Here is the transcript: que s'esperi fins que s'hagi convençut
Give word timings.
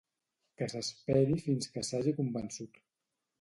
que 0.61 0.67
s'esperi 0.71 1.37
fins 1.49 1.69
que 1.75 1.85
s'hagi 1.91 2.15
convençut 2.21 2.83